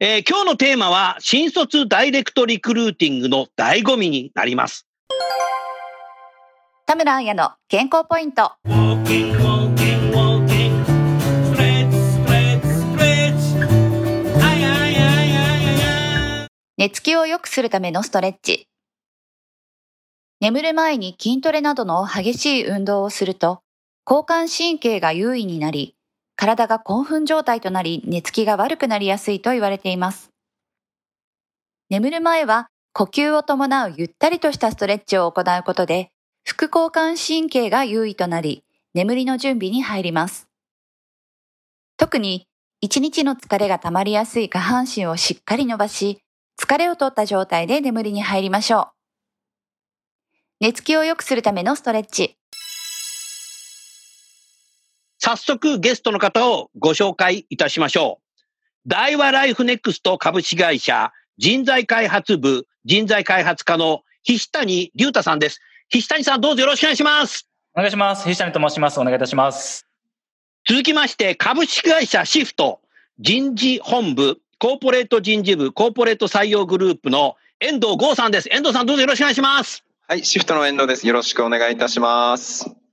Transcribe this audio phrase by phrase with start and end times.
[0.00, 4.88] えー今日のテーマは、新卒ダイレクトリクルーティングの醍醐味になります。
[6.84, 8.54] 田村彩の健康ポイント。
[16.76, 18.66] 寝つきを良くするためのストレッチ。
[20.40, 23.60] 眠る前に筋トレなどの激しい運動をすると、
[24.04, 25.94] 交感神経が優位になり、
[26.36, 30.30] 体が興奮状態となり寝つきが悪くなりやすいと言われています。
[31.90, 36.10] 眠る前は呼吸を伴うゆったりとしたストレッチを行うことで、
[36.44, 38.62] 副交感神経が優位となり、
[38.94, 40.46] 眠りの準備に入ります。
[41.96, 42.46] 特に、
[42.80, 46.20] 一日の疲れが溜まりやすい下半身をしっかり伸ばし、
[46.60, 48.86] 疲れを取った状態で眠りに入りましょう。
[50.60, 52.36] 寝つきを良くするためのストレッチ。
[55.24, 58.40] 早速ゲストの方をご紹介いたしましょう。
[58.86, 65.62] 大和ライフネクスト株式会社人材開発部人材開発課の菱谷龍太さんです。
[65.88, 67.48] 菱谷さんどうぞよろしくお願いします。
[67.74, 68.24] お願いします。
[68.24, 69.00] 藤谷と申します。
[69.00, 69.86] お願いいたします。
[70.68, 72.80] 続きまして、株式会社シフト
[73.18, 78.50] 人事本部コーポレート人事部コーポレート採用グループの遠藤剛さんです。
[78.52, 79.86] 遠藤さんどうぞよろしくお願いします。
[80.06, 81.06] はい、シフトの遠藤です。
[81.06, 82.83] よろしくお願いいたします。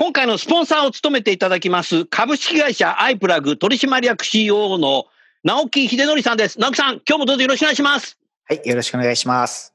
[0.00, 5.06] 今回のスポンサーを務めていただきます株式会社アイプラグ取締役 CEO の
[5.42, 6.60] 直木秀則さんです。
[6.60, 8.16] 直木さん、今日もどうぞよろしくお願いします。
[8.44, 9.74] はい、よろしくお願いします。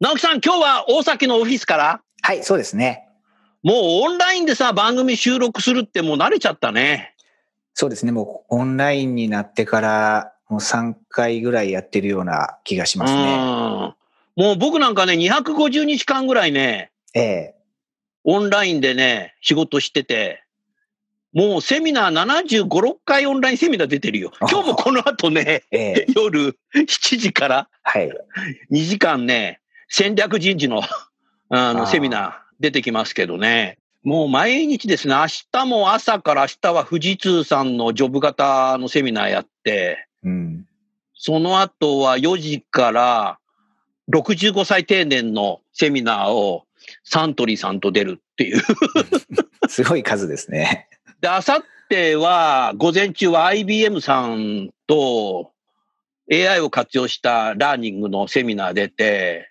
[0.00, 2.00] 直木さん、今日は大崎のオフィスから？
[2.22, 3.06] はい、そうですね。
[3.62, 7.14] もうオンラインでさ、番組収録するってもう慣れちゃったね。
[7.74, 8.12] そうですね。
[8.12, 13.20] もうオンラインになってから、もう3回ぐらいやってるような気がしますね。
[13.20, 13.94] うん
[14.36, 17.54] もう僕なんかね、250日間ぐらいね、ええ
[18.24, 20.44] オンラインでね、仕事してて、
[21.32, 24.32] もうセミナー75、6回オンラインセミナー出てるよ。
[24.40, 28.10] 今日もこの後ね、ええ夜7時からはい。
[28.72, 30.82] 2時間ね、戦略人事の
[31.48, 33.78] あのセミナー出てきますけどね。
[34.02, 40.66] もう毎日ですね、明日も朝から明日は富士通さんのジョブ型のセミナーやって、うん。
[41.14, 43.38] その後は4時から
[44.12, 46.64] 65歳定年のセミナーを
[47.04, 48.62] サントリーさんと出るっていう。
[49.68, 50.88] すごい数ですね。
[51.20, 55.52] で、あさっては午前中は IBM さんと
[56.32, 59.50] AI を活用したラーニングのセミナー出て、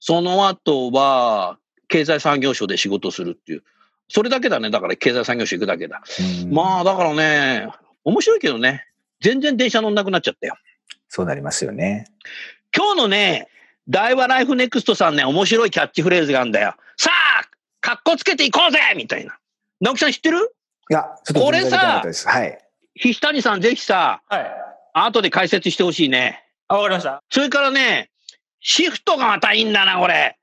[0.00, 1.58] その後は
[1.88, 3.62] 経済産業省で仕事するっていう。
[4.08, 4.70] それだけだね。
[4.70, 6.02] だから経済産業省行くだけだ。
[6.44, 7.68] うんまあだからね、
[8.04, 8.86] 面白いけどね。
[9.20, 10.56] 全然電車乗んなくなっちゃったよ。
[11.08, 12.06] そうなりますよね。
[12.76, 13.48] 今日のね、
[13.88, 16.74] 大和ライフネクストさんね、面白いキャッチフレーズがあるんだよ。
[16.96, 17.44] さあ、
[17.80, 19.38] 格好つけていこうぜみたいな。
[19.80, 20.52] 直木さん知ってる？
[20.90, 22.02] いや、ちょっとこれさ。
[22.26, 22.58] はい。
[22.94, 24.46] 菱谷さんぜひさ、はい。
[24.94, 26.44] 後で解説してほしいね。
[26.68, 27.22] あ、わかりました。
[27.30, 28.10] それからね、
[28.60, 30.36] シフトがまたいいんだな、これ。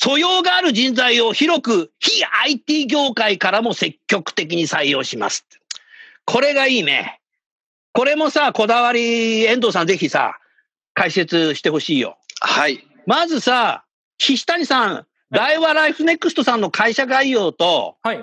[0.00, 5.44] 素養がある人材を広く非 IT 業界からも積極的に採用します。
[6.24, 7.20] これがいいね。
[7.92, 10.38] これもさ、こだわり、遠藤さんぜひさ、
[10.94, 12.16] 解説してほしいよ。
[12.40, 12.86] はい。
[13.08, 13.86] まずさ、
[14.18, 18.18] 岸谷さん、大和ライフネクストさんの会社概要と、はい。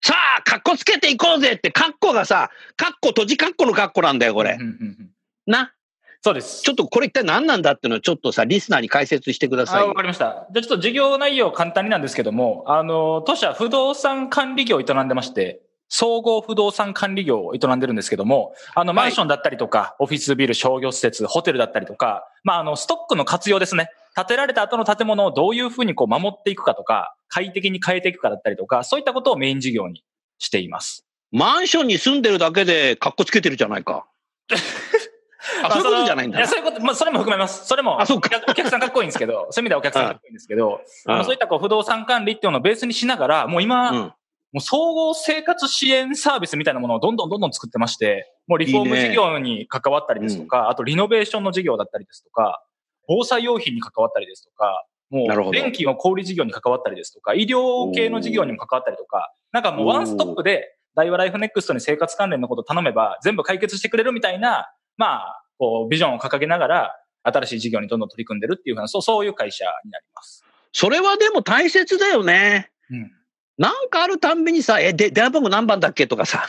[0.00, 4.62] さあ、カッコつけていこうぜって、カッコがさ、カッコ閉じカッコのカッコなんだよ、これうん。
[4.62, 4.72] うんう
[5.02, 5.10] ん
[5.46, 5.74] な？
[6.22, 6.62] そうです。
[6.62, 10.46] ちょっとこれ一体何なんだっていうのをちょっとさ、リスナーに解説してくださいわかりました。
[10.52, 15.60] じゃあちょっと事業内容簡単になんですけども、あの、当社不動産管理業を営んでまして、
[15.90, 23.88] 総合不動産管理業を営んでるんですけども、あの、マンションだったりとか、オフィスビル、商業施設、ホテルだったりとか、まあ、あの、ストックの活用ですね。
[24.18, 30.02] 建てられた後の建物をどういうふうにこう守っていくかとか、快適に変えていくかだったりとか、そういったことをメイン事業に
[30.38, 31.06] しています。
[31.30, 34.06] マンションに住んでるだけでカッコつけてるじゃないか。
[35.62, 36.48] あ、そういうことじゃないんだいや、。
[36.48, 37.64] そういうこと、まあ、それも含めます。
[37.66, 44.12] それも、あそうかお客さんかっこいいんですけど、そういう意味ではお客さんかっこいいんですけど、あのそういったこう不動産管理っていうのをベースにしながら、もう今、うん
[44.50, 52.62] もう総合生活支援サービスみたいなものをどんどんどんどん作ってまして、もうリフォームいいね事業に関わったりですとか、あとリノベーションの事業だったりですとか、
[53.08, 70.44] 防災用品に関わったりですとか、もう電気の小売事業に関わったりですとか、医療系の事業にも関わったりとか、なんかもうワンストップで、大和ライフネクストに生活関連のことを頼めば全部解決してくれるみたいな、まあ、こう、ビジョンを掲げながら、新しい事業にどんどん取り組んでるっていうふうな、そう、そういう会社になります。
[70.72, 72.70] それはでも大切だよね。
[72.90, 73.12] うん。
[73.58, 76.46] なんかあるたんびにさ、え、で、電話番号何番だっけとかさ。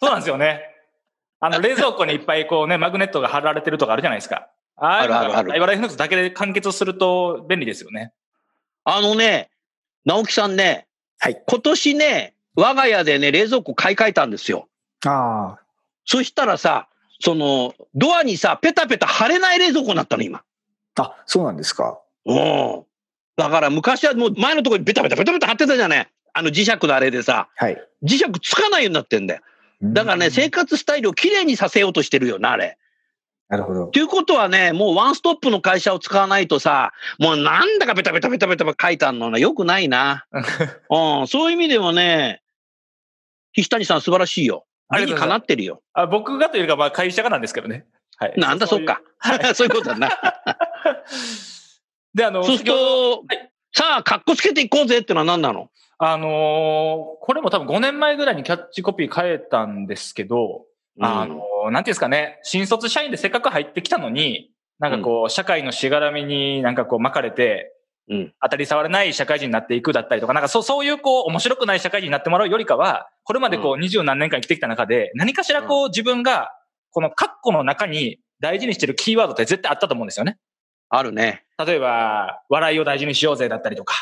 [0.00, 0.62] そうなんですよね。
[1.40, 4.48] あの、冷蔵庫にいっぱいこうね、マグネットが貼られてるとかあるじゃないですか。
[4.76, 8.12] あるあるあるライバライフネクストだけで完結すると便利ですよね。
[8.84, 9.50] あのね、
[10.04, 10.86] 直樹さんね、
[11.18, 11.42] はい。
[11.46, 14.68] 今年ね、我が家でね、冷蔵庫買い替えたんですよ。
[15.04, 15.58] あ
[16.04, 16.88] そしたらさ、
[17.20, 20.42] その、ドアにさ、ペタペタ貼れない冷蔵庫になったの、今。
[20.96, 21.02] あ。
[21.02, 21.98] あ、そうなんですか。
[22.26, 22.84] うん。
[23.36, 26.08] だから昔はもう前のところにペタペタペタペタ貼ってたじゃない。
[26.32, 27.76] あの磁石のあれでさ、はい。
[28.02, 29.40] 磁石つかないようになってんだよ。
[29.82, 32.78] だからね、うん生活スタイルをきれいにさせようとしてるよな、あれ。
[33.48, 33.86] なるほど。
[33.86, 40.26] ということはね、もうワンストップの会社を使わないとさ、もうなんだかペタペタペタペタ書いてあるのな、よくないな。
[40.90, 42.42] うん、そういう意味ではね、
[43.52, 44.66] 岸谷さん素晴らしいよ。
[44.92, 45.82] 理にかなってるよ。
[45.94, 47.86] あ僕がというか、まあ会社がなんですけどね。
[48.18, 48.34] はい。
[48.36, 49.00] なんだ、そっか。
[49.18, 50.10] はいそういうことだな。
[52.14, 53.24] で、あの、そうすると、
[53.72, 56.30] さあ、格好つけていこうぜってのは何なのあのー
[57.20, 60.64] これも多分5年前ぐらいにキャッチコピー変えたんですけど、
[61.00, 61.40] あのー
[61.70, 67.72] なんていうんですかね、新卒社員でせっかく入ってきたのに、なんかこう、社会のしがらみになんかこう巻かれて、
[68.08, 76.50] うん当たり障れない社会人になっていくだったりとか、なんかそう、そういうこう、面白くない社会人になってもらうよりかは、これまでこう、二十何年間生きてきた中で、何かしらこう、自分が、
[76.92, 80.38] このカッコの中に大事にしてるキーワードって絶対あったと思うんですよね。
[80.88, 81.44] あるね。
[81.58, 83.94] 例えば、笑いを大事にしようぜだったりとか。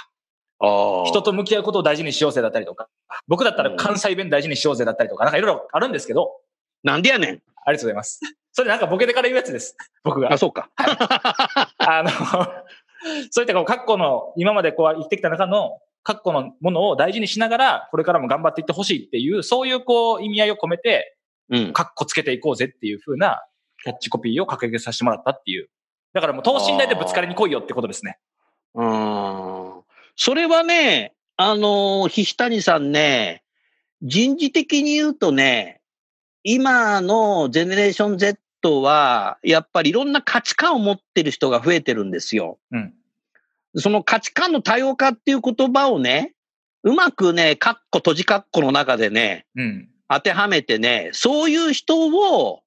[1.07, 2.89] 人と向き合うことを大事にしようぜだったりとか、
[3.27, 6.33] 僕だったら関西弁大事にしようぜだったりとか、なんかいろいろあるんですけど、
[6.83, 7.43] なんでやねん。
[7.65, 8.21] ありがとうございます。
[8.53, 9.77] それなんかボケてから言うやつです。
[10.05, 10.39] 僕があ、。
[10.39, 10.71] そうか。
[11.79, 12.11] あの、
[13.31, 21.17] そういったこう、過去の、今までこう生きてきた中の、過去のものを大事にしながら、これからも頑張っていってほしいっていう、そういうこう、意味合いを込めて、
[21.51, 21.73] うん。
[21.73, 23.43] カッコつけていこうぜっていう風な、
[23.83, 25.69] キャッチコピーを掲げさせてもらったっていう。
[26.15, 28.19] だからもう等身大でぶつかりに来いよってことですね。
[28.75, 29.83] うん。
[30.17, 33.43] それはね、あの、岸谷さんね、
[34.01, 35.81] 人事的に言うとね、
[36.45, 42.59] 今のゼネレーション Z は、やっぱりいろんな価値観を持ってる人が増えてるんですよ。
[42.71, 42.95] うん。
[43.77, 46.35] その価値観の多様化っていう言葉をね、
[46.83, 49.89] うまくね、カッコ閉じカッコの中でね、うん。
[50.07, 52.61] 当てはめてね、そういう人を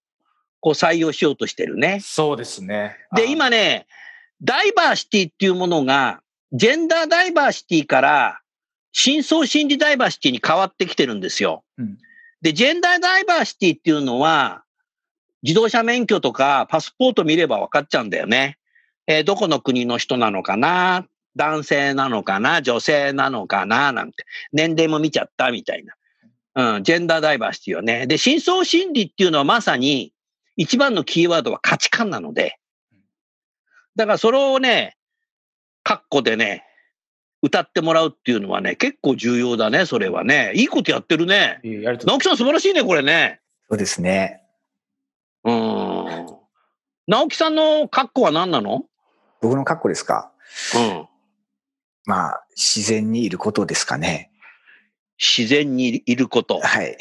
[0.60, 2.00] こう採用しようとしてるね。
[2.02, 2.98] そうですね。
[3.16, 3.86] で、今ね、
[4.42, 6.22] ダイバーシティっていうものが、
[6.52, 8.42] ジェンダーダイバーシティから、
[8.92, 11.64] 深層心理ダイバーシティに変わってきてるんですよ。
[11.78, 12.00] うん
[12.42, 14.64] で、ジェンダーダイバーシティっていうのは、
[15.44, 18.58] 自動車免許とかパスポート見れば分かっちゃうんだよね。
[19.08, 21.06] えーどこの国の人なのかな？
[21.36, 22.62] 男性なのかな？
[22.62, 23.92] 女性なのかな？
[23.92, 24.26] なんて。
[24.52, 25.86] 年齢も見ちゃったみたい
[26.56, 26.76] な。
[26.76, 28.08] うん、ジェンダーダイバーシティよね。
[28.08, 30.12] で、深層心理っていうのはまさに、
[30.56, 32.58] 一番のキーワードは価値観なので、
[33.96, 34.98] だからそれをね、
[35.84, 36.64] カッコでね、
[37.42, 40.52] 歌ってもらうっていうのはね、結構重要だね、それはね。
[40.56, 41.60] いいことやってるね。
[41.64, 43.42] 直樹さん素晴らしいね、これね。
[43.70, 44.42] そうですね。
[45.44, 46.28] うん。
[47.08, 48.86] 直樹さんのカッコは何なの？
[49.42, 50.32] 僕の格好ですか？
[50.76, 51.08] うん。
[52.06, 54.32] まあ、自然にいることですかね。
[55.20, 56.60] 自然にいること。
[56.60, 56.98] はい。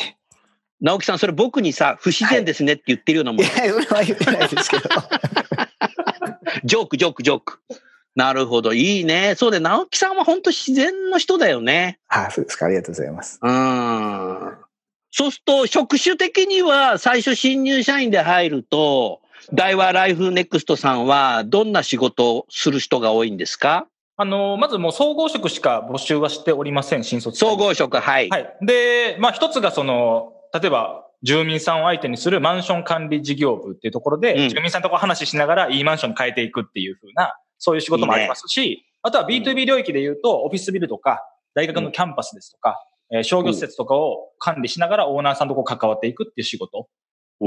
[0.80, 3.40] 直樹さん、それ僕にさ、不自然ですねって言ってるようなもん。
[3.42, 4.82] いや、それは言ってないですけど。
[6.64, 7.60] ジョーク、ジョーク、ジョーク。
[8.16, 8.72] なるほど。
[8.72, 9.34] いいね。
[9.36, 12.00] そうで、直樹さんは本当自然の人だよね。
[12.08, 12.66] あそうですか。
[12.66, 13.38] ありがとうございます。
[13.42, 14.56] うん。
[15.10, 19.20] そうすると、職種的には最初新入社員で入ると、
[19.52, 23.86] 大和ライフネクストさんはどんな仕事をする人が多いんですか？
[24.16, 27.38] あの、まずもう総合職しか募集はしておりません、新卒。
[27.38, 28.30] 総合職、はい。
[28.30, 28.56] はい。
[28.62, 41.22] で、まあ一つがその、例えば、住民さんを相手にするマンション管理事業部っていうところで、うん住民さんとこう話しながらいいマンションに変えていくっていう風な、そういう仕事もありますし、あとは B2B 領域で言うと、オフィスビルとか、
[41.54, 42.76] 大学のキャンパスですとか、
[43.12, 46.88] えー商業施設とかを管理しながらオーナーさんとこう関わっていくっていう仕事。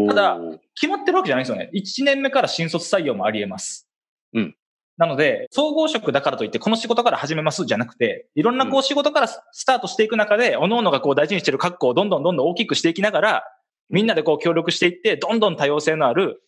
[0.07, 1.69] ただうん決まってるわけじゃないんですよね。
[1.73, 3.89] 1年目から新卒採用もあり得ます。
[4.33, 4.55] うん。
[4.97, 13.43] なので、総合職だからといって、この仕事から始めますじゃなくて、いろんなこう仕事からススタートしていく中で、各々がこう大事にしてる格好をどんどんどんどん大きくしていきながら、
[13.89, 16.41] みんなでこう協力していって、どんどん多様性のある、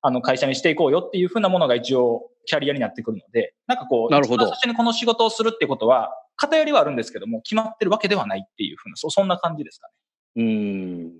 [0.00, 9.88] あの、会社にしていこうよっていうふうなものが一応、キャリアになってくるので、なんかこう、なるほど最初にこの仕事をするってことは、偏りはあるんですけども、決まってるわけではないっていうふうな、そそんな感じですか
[10.36, 10.44] ね。
[10.44, 11.12] うん。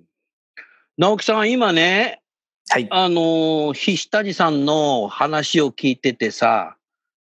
[0.96, 2.22] 直樹さん、今ね、
[2.70, 2.86] はい。
[2.90, 6.76] あの、菱谷さんの話を聞いててさ、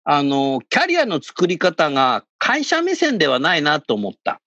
[0.05, 4.41] あの、キャリアの作り方が会社目線ではないなと思った。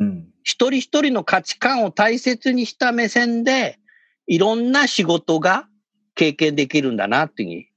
[0.00, 0.26] うん。
[0.42, 3.78] 一人一人の価値観を大切にした目線で、
[4.26, 5.68] いろんな仕事が
[6.14, 7.68] 経験できるんだなっていうふうに、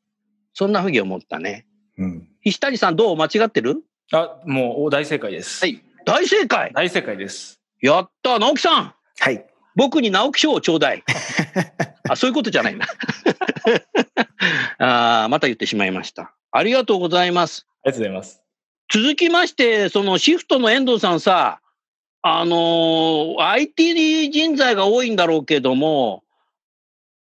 [0.53, 1.65] そんなふうに思ったね。
[1.97, 2.27] うん。
[2.41, 3.17] 菱谷さんどう？
[3.17, 3.83] 間違ってる？
[4.11, 5.63] あ、もうお大正解です。
[5.63, 5.81] はい。
[6.05, 6.71] 大大正解？
[6.73, 7.59] 大正解です。
[7.81, 9.45] やった直樹さんはい。
[9.75, 11.03] 僕に直木賞をちょうだい。
[12.09, 12.87] あ、そういうことじゃないんだ。
[14.79, 16.33] あーまた言ってしまいました。
[16.51, 17.67] ありがとうございます。
[17.83, 18.41] ありがとうございます。
[18.91, 21.59] 続きまして、そのシフトの遠藤さんさ、
[22.21, 26.23] あのー IT 人材が多いんだろうけども、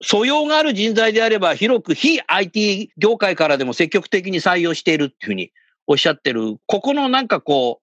[0.08, 5.52] 素養がある人材であれば、広く非 IT 業界からでも積極的に採用しているっていうふうに
[5.88, 7.82] おっしゃってる、ここのなんかこ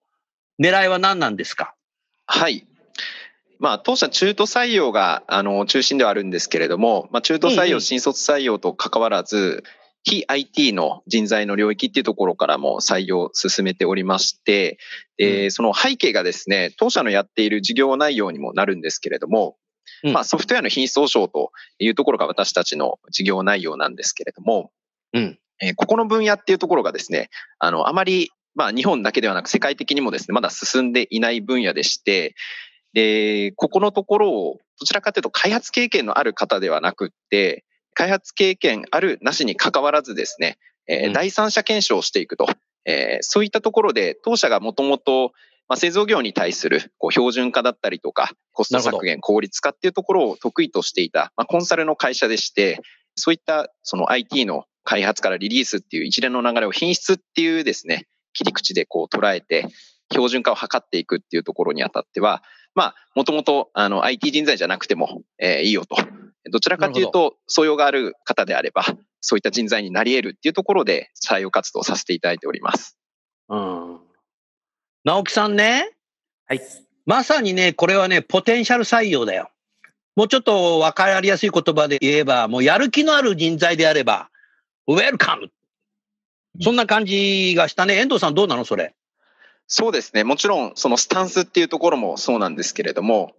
[0.57, 1.75] う、狙いは何なんですか？
[2.25, 2.65] はい。
[3.59, 9.63] まあ、当社中途採用が、あの、中心ではあるんですけれども、まあ、中途採用、新卒採用と関わらず、
[10.03, 14.77] 非 IT の人材の領域っていうところからも採用を進めておりまして、
[15.17, 19.55] でその背景がですね、当社のやっている事業内容にもなるんですけれども、
[20.03, 24.71] うんまあ、ソフトウェアの品質保証というところが私たちの事業内容なんですけれども、
[25.13, 25.39] うん。
[25.61, 27.29] えーここの分野っていうところがですね、
[27.59, 32.35] あの、あまり、まあ、日本だけではなく世界的にもですね、まだ進んでいない分野でして、
[32.93, 40.57] で、ここのところを、どちらかというと開発経験のある方ではなくって、開発経験あるなしに関わらずですね、
[40.87, 42.47] えーうん第三者検証をしていくと、
[42.85, 45.31] えーそういったところで、当社がもともと、
[45.73, 52.79] まあ、製造業に対するこう標準化だったりとか、コスト削減、効率化っていうところを得意としていた、まあ、コンサルの会社でして、
[53.15, 59.65] そういったその IT の開発からリリースっていう一連の流れを品質っていうですね、切り口でこう捉えて、
[60.11, 62.43] 標準化を図っていくっていうところにあたっては、
[62.75, 65.95] まあ、もともとあの IT 人材じゃなくても、えーいいよと。
[66.51, 68.83] どちらかというと、素養がある方であれば、
[69.21, 72.95] そういった人材になり得るっていうところで採用活動をさせていただいております。
[73.49, 74.02] うん。
[75.05, 75.91] 直樹さんね、
[76.47, 76.61] はい。
[77.05, 79.49] まさにね、これはね、ポテンシャル採用だよ。
[80.15, 84.29] もうちょっと分かりやすい言葉で言えば、もうやる気のある人材であれば、
[84.87, 85.49] ウェルカム
[86.61, 87.95] そんな感じがしたね。
[87.95, 88.95] 遠藤さんどうなのそれ？
[89.67, 90.23] そうですね。
[90.23, 93.33] もちろん、そのスタンスっていうところもそうなんですけれども、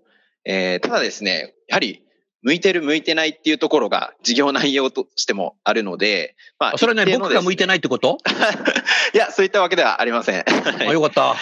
[0.44, 2.03] えーただですね、やはり、
[2.44, 8.18] 向いてる向いてないっていうところが事業内容としてもあるので、まあそれはね、僕が向いてないってこと？
[9.14, 10.44] いや、そういったわけではありません。
[10.46, 11.34] あ、よかった。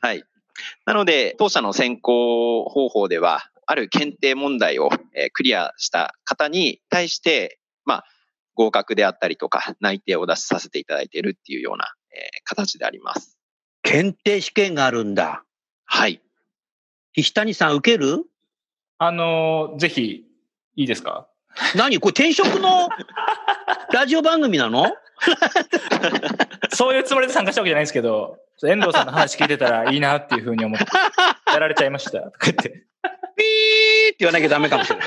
[0.00, 0.24] はい。
[0.84, 8.04] なので、当社の選考方法では、ある検定問題をえークリアした方に対して、まあ、
[8.54, 13.38] 合格であったりとか、内定を出しさせていただいているっていうような、えー形であります。
[13.82, 15.44] 検定試験があるんだ。
[15.84, 16.20] はい。
[17.14, 18.24] 岸谷さん受ける？
[18.98, 20.24] あのーぜひ、
[20.78, 21.26] いいですか？
[21.74, 21.98] 何？
[21.98, 22.88] これ転職の
[23.92, 24.86] ラジオ番組なの？
[26.70, 30.86] そういうつもりで参加したわけじゃないんですけど、遠藤さんの話聞いてたらいいなっていうふうに思って、
[31.52, 32.20] やられちゃいました。
[32.20, 32.68] とか言って。
[32.70, 35.06] ピーって言わなきゃダメかもしれない。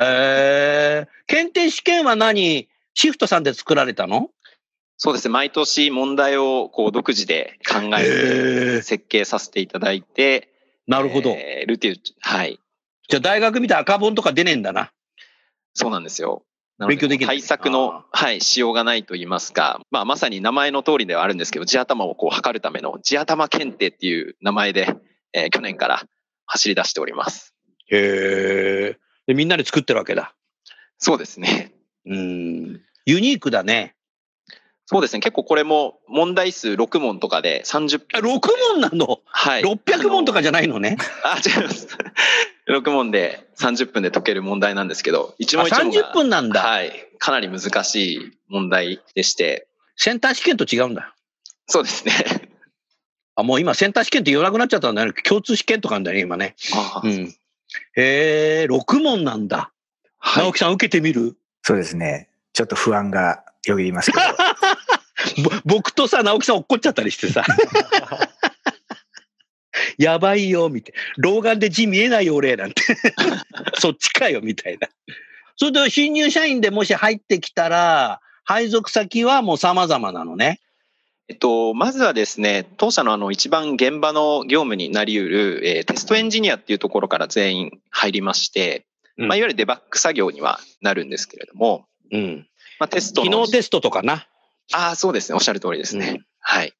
[0.00, 2.70] えー、検定試験は何？
[2.94, 4.30] シフトさんで作られたの？
[4.96, 5.32] そうですね。
[5.34, 8.04] 毎年問題をこう独自で考え
[8.78, 10.48] て、設計させていただいて、
[10.86, 11.32] なるほど。
[11.32, 12.58] えーるっていう、はい。
[13.08, 14.90] じゃあ大学見たら赤本とか出ねえんだな。
[15.74, 16.44] そうなんですよ。
[16.88, 24.96] 勉強できない対策の、はい、しようがないと言いますか、まあ、まさに名前の通りではあるんですけど、地頭をこう測るための地頭検定っていう名前で、
[25.32, 26.02] えー去年から
[26.46, 27.54] 走り出しております。
[27.90, 28.98] へえ。
[29.26, 30.34] で、みんなで作ってるわけだ。
[30.98, 31.72] そうですね。
[32.06, 32.80] うん。
[33.06, 33.94] ユニークだね。
[34.86, 35.20] そうですね。
[35.20, 38.34] 結構これも問題数6問とかで30あ、分。
[38.36, 38.40] 6
[38.72, 39.20] 問なの？
[39.24, 39.62] はい。
[39.62, 40.96] ?600 問とかじゃないのね？
[41.24, 41.88] あ、違います。
[42.68, 46.62] 6問で30分で解ける問題なんですけど、一あ、問一問が30分なんだ。
[46.62, 46.92] はい。
[47.18, 49.66] かなり難しい問題でして、
[49.96, 51.14] センター試験と違うんだ。
[51.66, 52.12] そうですね。
[53.36, 55.12] あ、もう今センター試験って言わなくなっちゃったんだね。
[55.12, 56.54] 共通試験とかなんだね、今ね。
[56.74, 57.34] あうん。
[57.96, 59.72] へえ、6問なんだ。
[60.18, 60.52] はい直。
[60.52, 61.36] 樹さん受けてみる？
[61.62, 62.28] そうですね。
[62.52, 64.22] ちょっと不安がよぎりますけど。
[65.42, 67.44] ぼ僕とさ、直樹さん怒っちゃったりしてさ。
[69.98, 71.00] やばいよ、みたいな。
[71.18, 72.82] 老眼で字見えないよ、俺、なんて。
[73.78, 74.88] そっちかよ、みたいな。
[75.56, 80.60] それで新入社員でもし入ってきたら、配属先はもう様々なのね。
[81.28, 88.86] えっと、まずはですね、当社のあの一番現場の業務になり得る、えーテストエンジニアっていうところから全員入りまして、
[89.16, 92.46] うんまあ、いわゆるデバッグ作業にはなるんですけれども、うん。
[92.78, 93.38] まあ、テスト機の。
[93.38, 94.26] 能テストとかな。
[94.72, 95.34] ああ、そうですね。
[95.34, 96.10] おっしゃる通りですね。
[96.10, 96.74] うんはい。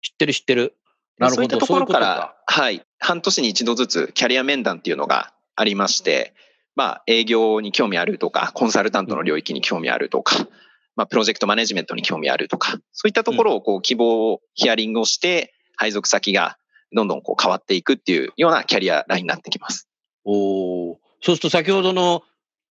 [0.00, 0.76] 知ってる知ってる。
[1.18, 1.36] なるほど。
[1.36, 2.82] そういったところから、はい。
[2.98, 6.34] 半年に一度ずつキャリア面談っていうのがありまして、
[6.74, 10.46] まあ、営業に興味あるとか、コンサルタントの領域に興味あるとか、
[10.94, 16.58] まあ、プロジェクトマネジメントに興味あるとか、そういったところをこう希望をヒアリングをして、配属先が
[16.92, 19.88] どんどんこう変わっていくっていうようなキャリアラインになってきます。
[20.24, 21.00] おお。
[21.22, 22.22] そうすると先ほどの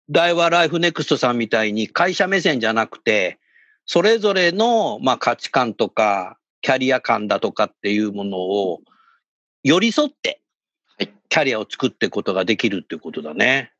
[0.10, 3.40] 大和ライフネクストさんみたいに会社目線じゃなくて、
[3.86, 8.82] それぞれのまあ価値観とかキャリア感だとかっていうものを
[9.64, 10.42] 寄り添って
[10.98, 13.72] はいキャリアを作っていくことができるっていうことだね。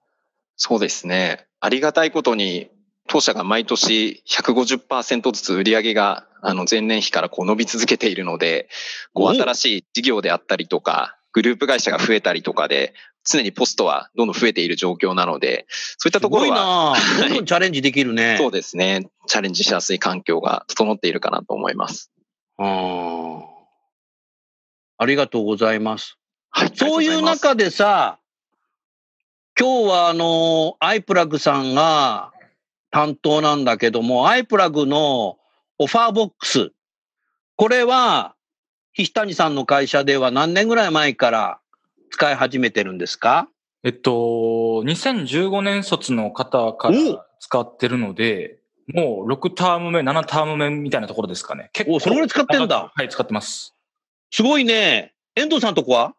[0.56, 1.48] そうですね。
[1.60, 2.70] ありがたいことに、
[3.08, 8.70] 当社が毎年150%ずつ売り上げがあの前年比からこう伸び続けているので、
[9.14, 12.94] こうお新しい事業であったりとか、グループ会社が増えたりとかで、
[13.26, 15.66] 常にポストはどんどん増えている状況なので、
[15.98, 18.36] そういったところすごいは、なあ どんどんチャレンジできるね。
[18.38, 19.10] そうですね。
[19.28, 22.13] チャレンジしやすい環境が整っているかなと思います。
[22.58, 23.44] あー
[24.98, 26.18] ありがとうございます。
[26.50, 26.72] はい。
[26.76, 28.20] そういう中でさ、
[29.60, 32.32] 今日はあの、アイプラグさんが
[32.92, 35.38] 担当なんだけども、アイプラグの
[35.80, 36.72] オファーボックス。
[37.56, 38.36] これは、
[38.94, 41.60] 岸谷さんの会社では何年ぐらい前から
[42.12, 43.50] 使い始めてるんですか？
[43.84, 46.98] えっと、2015年卒の方から
[47.40, 51.70] 使ってるので、もう6ターム目、7ターム目みたいなところですかね。
[51.74, 53.74] 結おそれぐらい使ってんだはい、使ってます。
[54.32, 55.14] すごいね。
[55.36, 56.16] 遠藤さんとこは？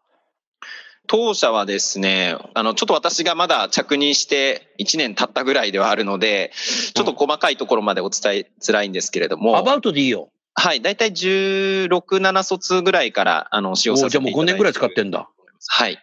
[1.07, 6.51] 当社はですね、あの、ちょっと私がまだ着任して1年経ったぐらいではあるので、
[6.95, 10.31] ちょっと細かいところまでお伝えづらいんですけれども、アバウトでいいよ。
[10.55, 15.29] はい、だいたい16、7卒ぐらいから、あの、使用さおじゃあもう5せていただいて年ぐらい使ってんだ。
[15.67, 15.99] はい。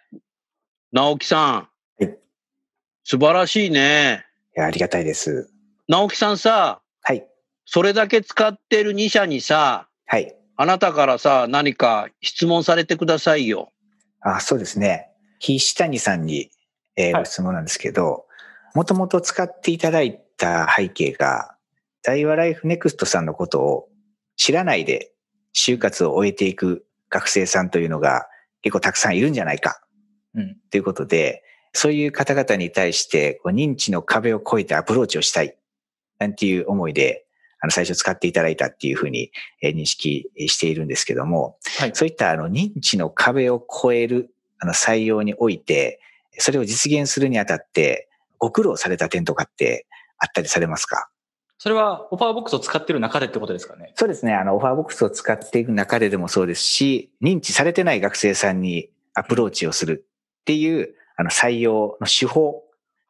[0.92, 1.54] 直樹さん。
[1.54, 1.68] は
[2.00, 2.16] い
[3.04, 4.24] 素晴らしいね。
[4.56, 5.50] いや、ありがたいです。
[5.88, 7.26] 直樹さんさ、はい。
[7.64, 10.36] それだけ使ってる2社にさ、はい。
[10.56, 13.72] あなたからさ、何か質問されてくださいよ。
[14.20, 15.08] あ、そうですね。
[15.40, 16.50] 岸谷さんに、
[16.96, 18.26] えーはいご質問なんですけど、
[18.74, 21.56] もともと使っていただいた背景が、
[22.02, 23.88] 大和ライフネクストさんのことを
[24.36, 25.12] 知らないで
[25.54, 28.26] 就活を終えていく学生さんというのが
[28.62, 29.80] 結構たくさんいるんじゃないか。
[30.34, 30.56] うん。
[30.70, 31.42] ということで、
[31.74, 35.56] そういう方々に対してこう認知の壁を越えてアプローチをしたい。
[36.18, 37.24] なんていう思いで、
[37.60, 39.30] あの、最初使っていただいたっていうふうに
[39.62, 41.90] えー認識しているんですけども、はい。
[41.94, 46.00] そういったあの認知の壁を越えるあの採用において、
[46.38, 49.86] それを実現するにあたって、ご苦労された点とかって
[50.18, 51.08] あったりされますか？
[51.58, 53.92] それはオファーボックスを使ってる中でってことですかね？
[53.94, 54.34] そうですね。
[54.34, 60.04] あの、オファーボックスを使っていく中ででもそうですし、認知されてない学生さんにアプローチをする
[60.40, 62.64] っていう、あの、採用の手法、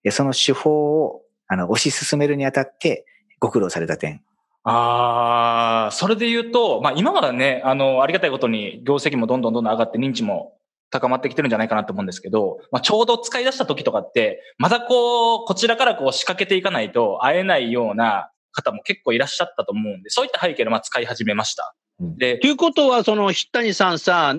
[0.05, 1.22] えその手法を、
[1.53, 3.05] あの、推し進めるにあたって、
[3.39, 4.23] ご苦労された点。
[4.65, 10.57] ああ、それで言うと、まあ今はね、あの、ありがたいことに業績もどんどんどんどん上がって認知も
[10.91, 21.75] 高まってきてるんじゃないかなと思うんですけど、まあちょうど使い出した時とかって、またこう、こちらからこう仕掛けていかないと会えないような方も結構いらっしゃったと思うんで、そういった背景でまあ使い始めました。
[22.01, 24.35] うんでと、いうことは、その、筆谷さんさ、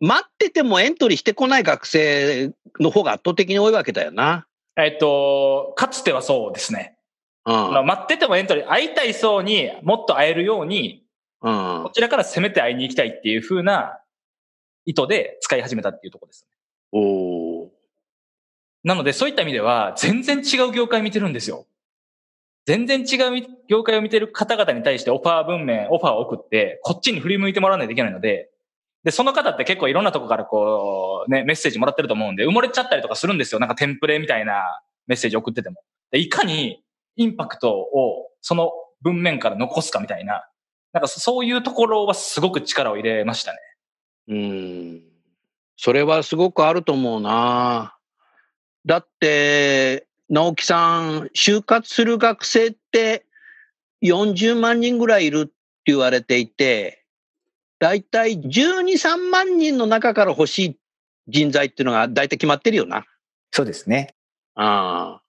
[0.00, 4.46] 待っててもエントリーしてこない学生の方が圧倒的に多いわけだよな。
[4.84, 6.96] えっと、かつてはそうですね。
[7.46, 7.54] うん。
[7.54, 11.04] まあ待っててもエントリー、会いたいそうにもっと会えるように、
[11.42, 11.90] うんこ。
[11.92, 13.98] ちらから攻めて会いに行きたいっていう風な
[14.84, 16.46] 意図で使い始めたっていうところです。
[16.92, 17.68] おー
[18.82, 21.66] なので、そういった意味では、全然違う業界見てるんですよ。
[22.66, 28.50] 全然違う業界を見てる方々に対してオファー文面、オファーを送って、こっちに振り向いてもらわないといけないので、
[29.04, 33.60] で、その方って結構いろんなとこからこう、ね、メッセージもらってると思うんで、埋もれちゃったりとかするんですよ。
[33.60, 35.82] なんかテンプレみたいなメッセージ送ってても。
[36.10, 36.82] で、いかに
[37.16, 40.44] インパクトをその文面から残すかみたいな、
[40.92, 43.58] なんかそういうところはすごく力を入れましたね。
[44.28, 45.02] うん。
[45.76, 47.96] それはすごくあると思うな。
[48.84, 53.24] だって、直樹さん、就活する学生って
[54.02, 55.52] 40万人ぐらいいるって
[55.86, 56.99] 言われていて、
[57.80, 60.76] だいたい12、3万人の中から欲しい
[61.28, 63.06] 人材っていうのが大体決まってるよな。
[63.50, 64.14] そうですね。
[64.54, 65.22] ああ。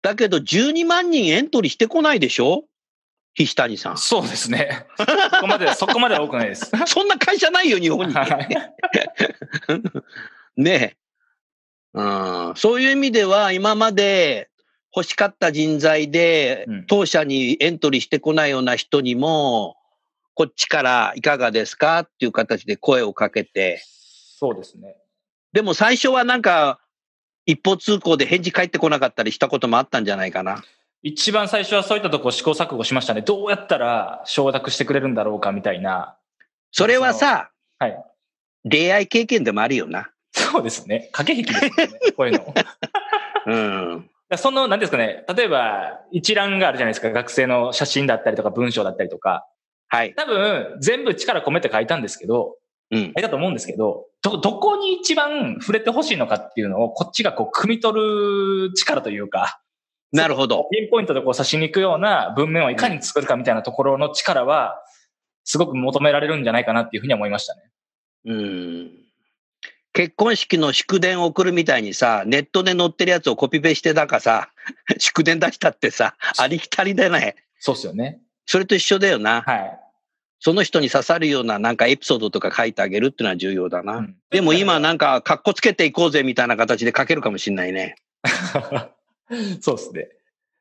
[0.00, 2.64] だけど12万人エントリーしてこないでしょ？
[3.34, 3.98] 岸谷さん。
[3.98, 4.86] そうですね。
[4.96, 5.06] そ
[5.40, 6.70] こまで、 そこまでは多くないです。
[6.86, 8.14] そんな会社ないよ、日本に。
[8.14, 8.24] は
[10.56, 10.96] いねえ。
[11.94, 14.50] うん、そういう意味では、今まで
[14.94, 19.76] 欲しかった人材でうん、当社にエントリーしてこないような人にも、
[20.34, 22.00] こっちからいかがですか？
[22.00, 23.82] っていう形で声をかけて、
[24.38, 24.96] そうですね。
[25.52, 26.80] でも最初はなんか、
[27.44, 30.62] 一方通行で返事返ってこなかったりしたこともあったんじゃないかな。
[31.02, 33.22] 一番最初はそういったとこ試行錯誤しましたね。
[33.22, 36.16] どうやったら承諾してくれるんだろうかみたいな。
[36.70, 38.04] それはさ、はい。
[38.70, 40.10] 恋愛経験でもあるよな。
[40.30, 41.10] そうですね。
[41.12, 41.98] 駆け引きですよね。
[42.16, 42.54] こういうの。
[43.46, 44.10] うん。
[44.36, 45.24] その、なんですかね。
[45.36, 47.10] 例えば、一覧があるじゃないですか。
[47.10, 49.44] 学生の写真だったりとか文章だったりとか。
[49.92, 50.14] はい。
[50.14, 52.56] 多分、全部力込めて書いたんですけど、
[52.90, 53.04] うん。
[53.04, 59.60] 書いたと思うんですけど、ど、どこに一番触れてほしいのかっていうのを、こっちがこう、汲み取る力というか、
[60.10, 60.66] なるほど。
[60.72, 64.82] ピンポイントでこう差しに行くような文面をいかに作るかみたいなところの力は、
[65.44, 67.60] すごく求められるんじゃないかなっていうふうには思いましたね。
[68.24, 68.90] うん。
[69.92, 74.48] 結婚式の祝電を送るみたいにさ、ネットで載ってるやつをコピペしてだかさ、
[74.96, 77.36] 祝電出したってさ、ありきたりだね。
[77.58, 78.22] そうっすよね。
[78.46, 79.42] それと一緒だよな。
[79.42, 79.81] はい。
[80.44, 83.98] その人に刺さるようななんかエピソードとか書いてあげるっていうのは重要だな。
[83.98, 87.94] うんでも今なんか、格好つけていこうぜみたいな形で書けるかもしんないね。
[89.60, 90.08] そうですね。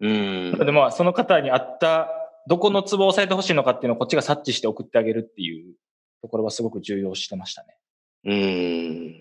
[0.02, 0.66] うん。
[0.66, 2.10] でも、その方に合った、
[2.48, 5.74] どこのツボを押さえてほしいのかっていうのをこっちが察知して送ってあげるっていう
[6.22, 7.78] ところはすごく重要してましたね。
[8.26, 9.16] うん。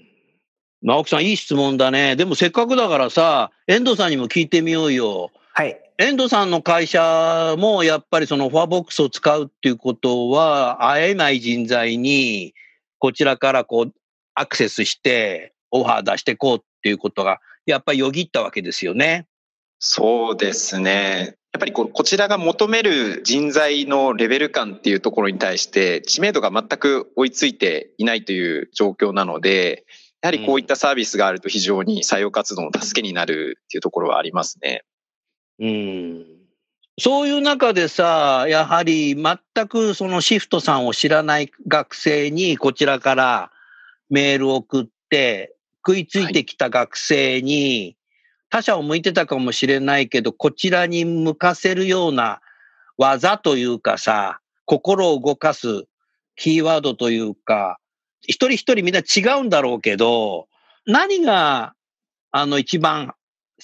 [0.83, 2.16] 直樹さん、いい質問だね。
[2.16, 5.31] でもせっかくだからさ、遠藤さんにも聞いてみようよ。
[5.55, 5.81] はい。
[6.00, 12.54] 遠藤さんの会社もやっぱりそのフォアボックスを使うっていうことは、会えない人材に、
[12.98, 13.92] こちらからこう、
[14.34, 19.26] アクセスして、オファー出していこうっていうことが、やっぱりよぎったわけですよね。
[19.78, 21.36] そうですね。
[21.52, 29.84] やっぱりここちらが求める人材のレベル感っていうところに対して知名度が全く追いついていないという状況なので、
[30.22, 34.84] やはりこういったサービスがあると非常に採用活動の助けになるっていうところはありますね。
[35.61, 36.27] うん。
[36.99, 43.51] そういう中でさ、やはり全くそのシフトさんを知らない学生にこちらから
[44.11, 45.55] メールを送って、
[45.87, 47.96] 食いついてきた学生に、
[48.51, 52.40] 他者を向いてたかもしれないけど、こちらに向かせるような
[52.99, 55.85] 技というかさ、心を動かす
[56.37, 57.79] キーワードというか、
[58.23, 60.49] 一人一人みんな違うんだろうけど、
[60.87, 61.75] 何が、
[62.31, 63.14] あの、一番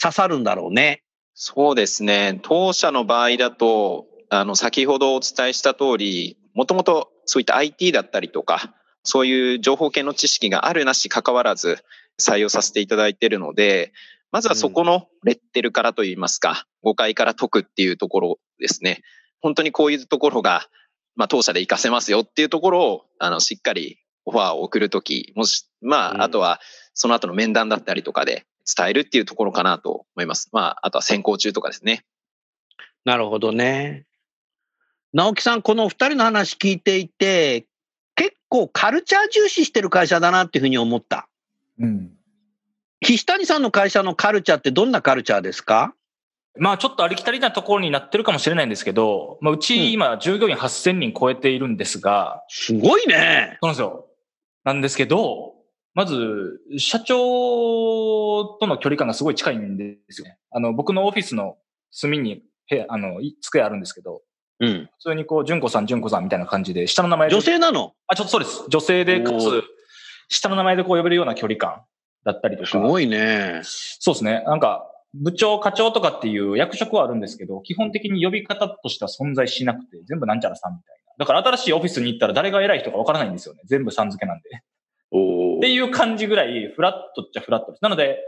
[0.01, 1.03] 刺さるんだろうね。
[1.39, 2.41] そうですね。
[2.43, 11.85] 当社の場合だと、あの、先ほどお伝えした通り、もともとそういった IT だったりとか、そういう情報系の知識があるなし関わらず
[12.19, 13.93] 採用させていただいているので、
[14.33, 19.03] まずはそこのレッテルからといいますか、誤解から解くっていうところですね。
[19.43, 20.67] 本当にこういうところが、
[21.17, 26.61] まあ、当社で活かせますよっていうところを、あの、しっかりオファーを送るとき、もし、まうんあ、あとは、
[26.95, 30.49] その後の面談だったりとかで伝えるっていうところかなと思います。
[30.53, 32.05] まあ、あとは先行中とかですね。
[33.05, 34.05] なるほどね。
[35.13, 37.67] 直樹さん、この二人の話聞いていて、
[38.17, 41.29] 結構カルチャー重視してる会社だなっていうふうに思った。
[41.79, 42.13] うん。
[43.01, 45.95] 岸谷さんの会社のカルチャーってどんなカルチャーですか？
[46.59, 53.59] まあちょっとありきたりなところになってるかもしれないんですけど、まあううんち今従業員8000人超えているんですが、すごいね。
[53.63, 54.07] そうなんですよ。
[54.65, 55.56] なんですけど、
[55.97, 60.37] まず、社長との距離感がすごい近いんですよね。
[60.51, 61.57] あの、僕のオフィスの
[61.91, 64.21] 隅に部屋、あの、い机あるんですけど、
[64.61, 64.91] うん。
[64.99, 67.35] 普通にこう、純子さん、純子さんみたいな感じで、下の名前で。
[67.35, 67.95] 女性なの？
[68.09, 68.65] あ、ちょっとそうです。
[68.69, 69.65] 女性で、かつ、
[70.29, 71.81] 下の名前でこう呼べるような距離感
[72.27, 72.69] だったりとか。
[72.69, 73.63] すごいね。
[73.65, 74.45] そうですね。
[74.47, 81.25] なんか、部長、課長とかっていう役職はあるんですけど、基本的に呼び方としては存在しなくて、全部なんちゃらさんみたいな。
[81.25, 83.63] だから新しいオフィスに行ったら誰が偉い人かわからないんですよね。
[83.65, 84.61] 全部さん付けなんで。
[85.13, 87.81] おっていう感じぐらい、フラットっちゃフラットです。
[87.83, 88.19] なので、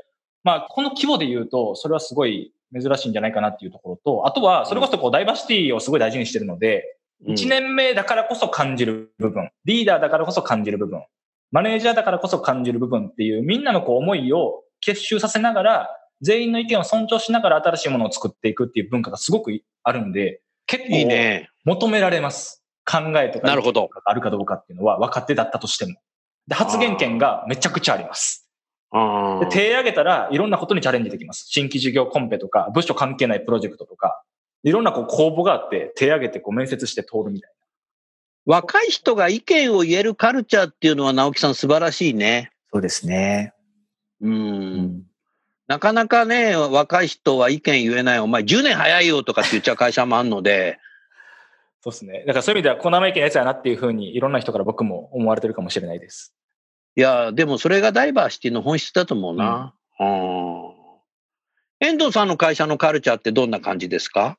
[0.44, 11.02] まあ、この規模で言うと、それはすごい珍しいんじゃないかなっていうところと、あとは、それこそこう、ダイバーシティをすごい大事にしてるので、1年目だからこそ感じる部分、リーダーだからこそ感じる部分、
[11.50, 15.88] マネージャーだからこそ感じる部分っていう、みんなのこう思いを結集させながら、
[16.20, 21.48] 全員の意見を尊重しながら新しいものを作っていくっていう文化がすごくあるんで、結構ね。
[21.64, 22.64] 求められます。
[22.84, 23.50] 考えとか、
[24.04, 25.98] あるかどうかっていうのは若手だったとしても。
[26.48, 28.48] で、発言権がめちゃくちゃあります。
[28.90, 31.46] で手挙げたらいろんなことにチャレンジできます。
[31.48, 34.22] 新規事業コンペとか、部署関係ないプロジェクトとか、
[34.64, 37.52] いろんなこう公募があって手挙げてこう面接して通るみたい
[38.48, 42.50] 若い人が意見を言えるカルチャーっていうのは直樹さん素晴らしいね。
[42.72, 43.52] そうですね。
[44.22, 44.26] う。
[44.26, 45.02] うんん。
[45.66, 48.20] なかなかね、若い人は意見言えない。
[48.20, 50.78] お前10年早いよとかって言っちゃう会社もあるので、
[51.90, 52.24] そうですね。
[52.26, 56.34] だからそういう意味では小生意気なやつやなっていうふうにいろんな人から僕も思われてるかもしれないです。
[56.96, 59.74] いや、でもそれがダイバーシティの本質だと思うな。
[60.00, 60.74] うん。
[61.80, 64.36] 遠藤さんの会社のカルチャーってどんな感じですか？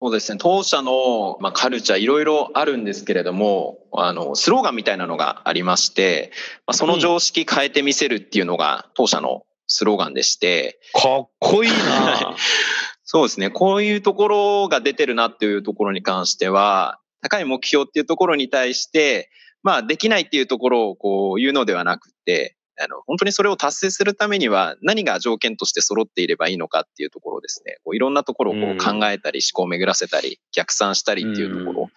[0.00, 0.38] そうですね。
[0.40, 6.30] 当社の、まあ、カルチャーいろいろあるんですけれども、あの、スローガンみたいなのがありまして、
[6.66, 12.36] まあ、その常識変えてみせるっていうのが当社のスローガンでして、かっこいいな
[13.04, 13.50] そうですね。
[13.50, 19.30] こういうところが出てるなっていうところに関しては、高い目標っていうところに対して、
[19.62, 27.76] まあ、できないっていうところをこう言うのではなくて、あの、本当にそれを達成するためには何が条件として揃っていればいいのかっていうところですね。
[27.84, 31.88] こういろんなところをこう考えたり、思考を巡らせたり、逆算したりっていうところ、うん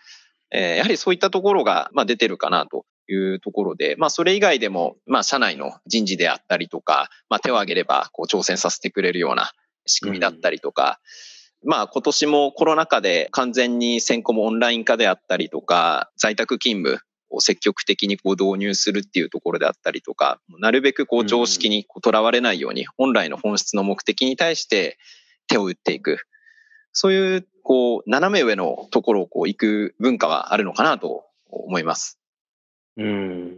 [0.52, 9.52] えーやはりそういったところが、まあ、出てるかなというところで、まあ、それ以外でも、まあ、社内の人事であったりとか、まあ、手を挙げれば、こう、挑戦させてくれるような
[9.88, 11.00] 仕組みだったりとか、
[11.63, 24.97] まあ、今年もコロナ禍で完全に先行もオンライン化であったりとか、在宅勤務を積極的にこう導入するっていうところであったりとか、なるべくこう常識にとらわれないように、本来の本質の目的に対して
[25.47, 26.19] 手を打っていく。
[26.93, 32.19] そういう、こう、斜め上のところをこう行く文化はあるのかなと思います。
[32.97, 33.58] うん。